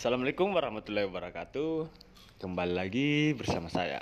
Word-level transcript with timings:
Assalamualaikum 0.00 0.56
warahmatullahi 0.56 1.12
wabarakatuh. 1.12 1.84
Kembali 2.40 2.72
lagi 2.72 3.36
bersama 3.36 3.68
saya. 3.68 4.00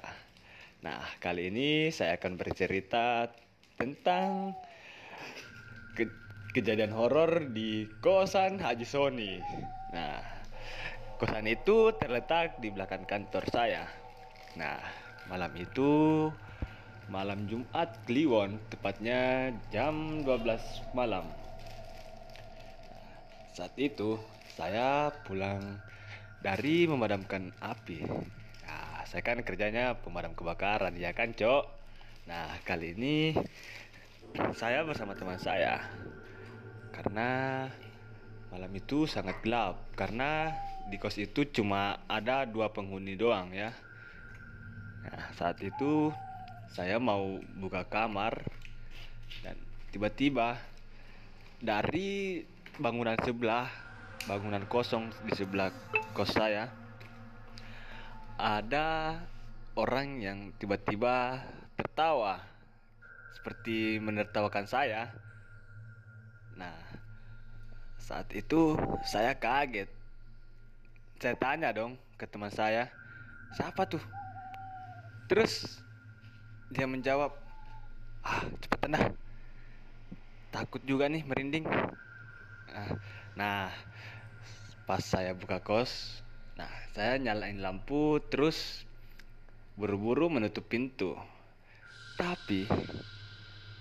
Nah, 0.79 1.03
kali 1.19 1.51
ini 1.51 1.91
saya 1.91 2.15
akan 2.15 2.39
bercerita 2.39 3.27
tentang 3.75 4.55
ke- 5.99 6.23
kejadian 6.55 6.95
horor 6.95 7.51
di 7.51 7.91
kosan 7.99 8.63
Haji 8.63 8.87
Sony. 8.87 9.43
Nah, 9.91 10.23
kosan 11.19 11.51
itu 11.51 11.91
terletak 11.99 12.63
di 12.63 12.71
belakang 12.71 13.03
kantor 13.03 13.51
saya. 13.51 13.91
Nah, 14.55 14.79
malam 15.27 15.51
itu 15.59 16.31
malam 17.11 17.51
Jumat 17.51 17.91
Kliwon, 18.07 18.55
tepatnya 18.71 19.51
jam 19.75 20.23
12 20.23 20.63
malam. 20.95 21.27
Saat 23.59 23.75
itu 23.75 24.15
saya 24.55 25.11
pulang 25.27 25.83
dari 26.39 26.87
memadamkan 26.87 27.51
api. 27.59 28.07
Nah, 28.63 29.03
saya 29.03 29.19
kan 29.27 29.43
kerjanya 29.43 29.99
pemadam 29.99 30.31
kebakaran, 30.39 30.95
ya 30.95 31.11
kan, 31.11 31.35
Cok? 31.35 31.67
Nah, 32.31 32.55
kali 32.63 32.95
ini 32.95 33.35
saya 34.55 34.87
bersama 34.87 35.19
teman 35.19 35.43
saya. 35.43 35.83
Karena 36.95 37.67
malam 38.55 38.71
itu 38.79 39.11
sangat 39.11 39.43
gelap 39.43 39.91
karena 39.99 40.55
di 40.87 40.95
kos 41.03 41.19
itu 41.19 41.43
cuma 41.51 42.07
ada 42.07 42.47
dua 42.47 42.71
penghuni 42.71 43.19
doang 43.19 43.51
ya. 43.51 43.75
Nah, 45.03 45.35
saat 45.35 45.59
itu 45.67 46.15
saya 46.71 47.03
mau 47.03 47.43
buka 47.59 47.83
kamar 47.91 48.39
dan 49.43 49.59
tiba-tiba 49.91 50.63
dari 51.59 52.47
bangunan 52.79 53.19
sebelah, 53.27 53.67
bangunan 54.31 54.63
kosong 54.71 55.11
di 55.27 55.35
sebelah 55.35 55.75
kos 56.15 56.31
saya, 56.31 56.71
ada 58.39 59.19
orang 59.75 60.23
yang 60.23 60.39
tiba-tiba 60.63 61.43
tertawa 61.75 62.39
seperti 63.35 63.99
menertawakan 63.99 64.67
saya. 64.71 65.11
Nah, 66.55 66.75
saat 67.99 68.31
itu 68.35 68.79
saya 69.03 69.35
kaget. 69.35 69.91
Saya 71.19 71.35
tanya 71.35 71.75
dong 71.75 71.99
ke 72.15 72.31
teman 72.31 72.55
saya, 72.55 72.87
siapa 73.59 73.91
tuh? 73.91 74.03
Terus 75.27 75.83
dia 76.71 76.87
menjawab, 76.87 77.35
ah 78.23 78.47
cepetan 78.63 78.95
dah. 78.95 79.05
Takut 80.55 80.83
juga 80.87 81.11
nih 81.11 81.27
merinding. 81.27 81.67
Ah, 83.39 83.71
Nah, 83.71 83.71
pas 84.83 84.99
saya 84.99 85.31
buka 85.31 85.63
kos, 85.63 86.27
nah 86.59 86.67
saya 86.91 87.23
nyalain 87.23 87.63
lampu 87.63 88.19
terus 88.27 88.83
buru-buru 89.79 90.27
menutup 90.27 90.67
pintu. 90.67 91.15
Tapi 92.19 92.67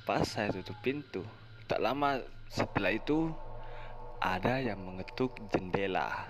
pas 0.05 0.21
saya 0.29 0.53
tutup 0.53 0.77
pintu, 0.85 1.25
tak 1.65 1.81
lama 1.81 2.21
setelah 2.53 2.93
itu 2.93 3.33
ada 4.21 4.61
yang 4.61 4.77
mengetuk 4.77 5.33
jendela. 5.49 6.29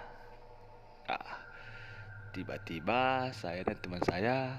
Ah, 1.03 1.44
tiba-tiba 2.31 3.28
saya 3.36 3.59
dan 3.67 3.75
teman 3.83 4.03
saya 4.08 4.55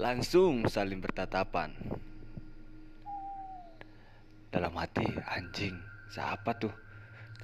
langsung 0.00 0.64
saling 0.64 1.04
bertatapan. 1.04 1.76
Dalam 4.48 4.72
hati 4.80 5.04
anjing, 5.28 5.76
siapa 6.08 6.56
tuh? 6.56 6.83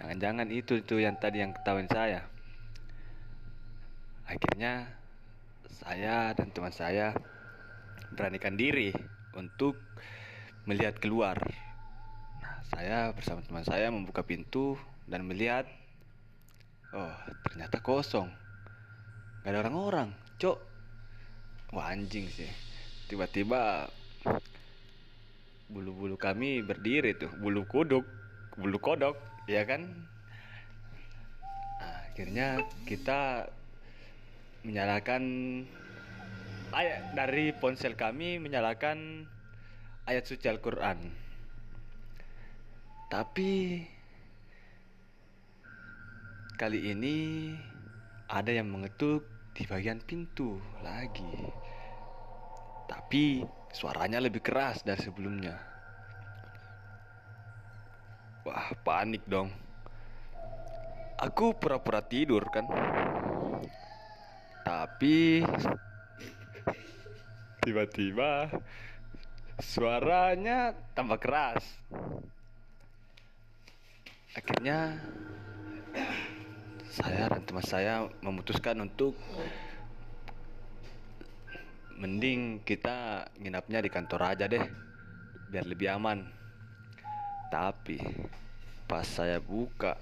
Jangan-jangan 0.01 0.48
itu 0.48 0.81
tuh 0.81 1.05
yang 1.05 1.20
tadi 1.20 1.45
yang 1.45 1.53
ketahuan 1.53 1.84
saya. 1.93 2.25
Akhirnya 4.25 4.89
saya 5.69 6.33
dan 6.33 6.48
teman 6.56 6.73
saya 6.73 7.12
beranikan 8.17 8.56
diri 8.56 8.97
untuk 9.37 9.77
melihat 10.65 10.97
keluar. 10.97 11.37
Nah, 12.41 12.56
saya 12.72 13.12
bersama 13.12 13.44
teman 13.44 13.65
saya 13.69 13.93
membuka 13.93 14.25
pintu 14.25 14.81
dan 15.05 15.28
melihat 15.28 15.69
oh, 16.97 17.15
ternyata 17.53 17.84
kosong. 17.84 18.33
Gak 19.44 19.53
ada 19.53 19.69
orang-orang, 19.69 20.16
Cok. 20.41 20.59
Wah, 21.77 21.93
anjing 21.93 22.25
sih. 22.28 22.50
Tiba-tiba 23.09 23.89
bulu-bulu 25.71 26.19
kami 26.19 26.65
berdiri 26.66 27.15
tuh, 27.15 27.31
bulu 27.39 27.62
kuduk, 27.69 28.03
bulu 28.59 28.78
kodok, 28.83 29.15
ya 29.50 29.66
kan? 29.66 29.83
Nah, 31.83 31.97
akhirnya 32.06 32.62
kita 32.87 33.50
menyalakan 34.62 35.22
ayat 36.71 37.19
dari 37.19 37.50
ponsel 37.50 37.99
kami 37.99 38.39
menyalakan 38.39 39.27
ayat 40.06 40.22
suci 40.22 40.47
Al-Qur'an. 40.47 41.03
Tapi 43.10 43.83
kali 46.55 46.94
ini 46.94 47.16
ada 48.31 48.55
yang 48.55 48.71
mengetuk 48.71 49.27
di 49.50 49.66
bagian 49.66 49.99
pintu 49.99 50.62
lagi. 50.87 51.50
Tapi 52.87 53.43
suaranya 53.75 54.22
lebih 54.22 54.39
keras 54.39 54.87
dari 54.87 55.03
sebelumnya. 55.03 55.59
Wah, 58.50 58.75
panik 58.83 59.22
dong. 59.31 59.47
Aku 61.22 61.55
pura-pura 61.55 62.03
tidur 62.03 62.43
kan. 62.50 62.66
Tapi 64.66 65.47
tiba-tiba 67.62 68.50
suaranya 69.62 70.75
tambah 70.99 71.22
keras. 71.22 71.62
Akhirnya 74.34 74.99
saya 76.91 77.31
dan 77.31 77.47
teman 77.47 77.62
saya 77.62 78.10
memutuskan 78.19 78.83
untuk 78.83 79.15
mending 82.03 82.66
kita 82.66 83.31
nginapnya 83.39 83.78
di 83.78 83.91
kantor 83.94 84.34
aja 84.34 84.50
deh 84.50 84.66
biar 85.55 85.71
lebih 85.71 85.94
aman. 85.94 86.40
Tapi 87.50 87.99
pas 88.87 89.03
saya 89.03 89.43
buka 89.43 89.99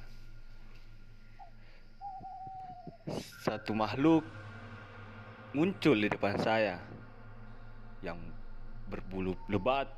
satu 3.41 3.73
makhluk 3.73 4.21
muncul 5.57 5.97
di 5.97 6.13
depan 6.13 6.37
saya 6.37 6.77
yang 8.05 8.21
berbulu 8.85 9.33
lebat, 9.49 9.89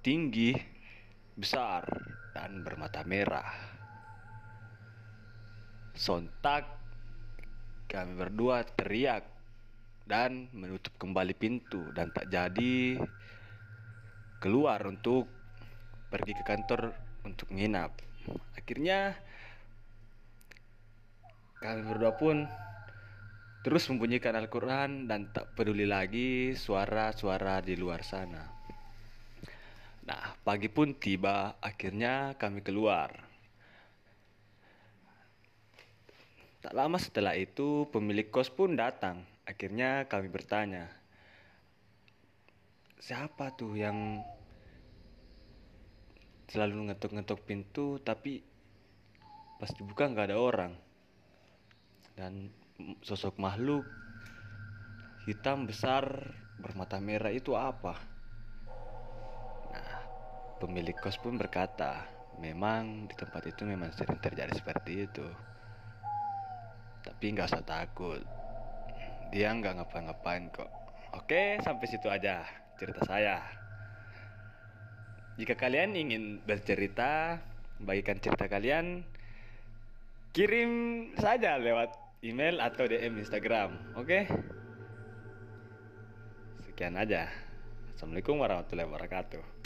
tinggi, 0.00 0.56
besar, 1.36 1.84
dan 2.32 2.64
bermata 2.64 3.04
merah. 3.04 3.52
Sontak 5.92 6.64
kami 7.92 8.16
berdua 8.16 8.64
teriak 8.64 9.28
dan 10.08 10.48
menutup 10.56 10.96
kembali 10.96 11.36
pintu 11.36 11.92
dan 11.92 12.08
tak 12.08 12.32
jadi 12.32 12.96
keluar 14.40 14.80
untuk 14.88 15.28
pergi 16.12 16.36
ke 16.36 16.44
kantor 16.44 16.92
untuk 17.24 17.48
nginap. 17.48 17.96
Akhirnya 18.52 19.16
kami 21.64 21.80
berdua 21.88 22.12
pun 22.20 22.44
terus 23.64 23.88
membunyikan 23.88 24.36
Al-Quran 24.36 25.08
dan 25.08 25.32
tak 25.32 25.56
peduli 25.56 25.88
lagi 25.88 26.52
suara-suara 26.52 27.64
di 27.64 27.78
luar 27.80 28.04
sana. 28.04 28.44
Nah, 30.02 30.34
pagi 30.42 30.66
pun 30.66 30.98
tiba, 30.98 31.56
akhirnya 31.62 32.34
kami 32.34 32.60
keluar. 32.60 33.14
Tak 36.58 36.74
lama 36.74 36.98
setelah 36.98 37.38
itu, 37.38 37.86
pemilik 37.94 38.26
kos 38.26 38.50
pun 38.50 38.74
datang. 38.74 39.22
Akhirnya 39.46 40.10
kami 40.10 40.26
bertanya, 40.26 40.90
siapa 42.98 43.54
tuh 43.54 43.78
yang 43.78 44.26
selalu 46.52 46.92
ngetuk-ngetuk 46.92 47.48
pintu 47.48 47.96
tapi 48.04 48.44
pas 49.56 49.72
dibuka 49.72 50.04
nggak 50.04 50.28
ada 50.28 50.36
orang 50.36 50.72
dan 52.12 52.52
sosok 53.00 53.40
makhluk 53.40 53.88
hitam 55.24 55.64
besar 55.64 56.34
bermata 56.58 56.98
merah 56.98 57.30
itu 57.30 57.54
apa? 57.54 57.94
Nah, 59.70 59.98
pemilik 60.58 60.94
kos 60.98 61.16
pun 61.18 61.38
berkata, 61.38 62.06
memang 62.42 63.06
di 63.06 63.14
tempat 63.14 63.46
itu 63.48 63.62
memang 63.62 63.94
sering 63.94 64.18
terjadi 64.18 64.50
seperti 64.52 65.06
itu. 65.06 65.26
Tapi 67.02 67.24
nggak 67.34 67.50
usah 67.50 67.66
takut, 67.66 68.22
dia 69.30 69.50
nggak 69.54 69.78
ngapa-ngapain 69.78 70.50
kok. 70.50 70.70
Oke, 71.14 71.58
sampai 71.62 71.86
situ 71.86 72.10
aja 72.10 72.42
cerita 72.78 73.02
saya. 73.06 73.61
Jika 75.42 75.58
kalian 75.58 75.98
ingin 75.98 76.38
bercerita, 76.46 77.42
bagikan 77.82 78.22
cerita 78.22 78.46
kalian 78.46 79.02
kirim 80.30 80.70
saja 81.18 81.58
lewat 81.58 81.90
email 82.22 82.62
atau 82.62 82.86
DM 82.86 83.18
Instagram. 83.18 83.74
Oke? 83.98 84.30
Sekian 86.62 86.94
aja. 86.94 87.26
Assalamualaikum 87.90 88.38
warahmatullahi 88.38 88.86
wabarakatuh. 88.86 89.61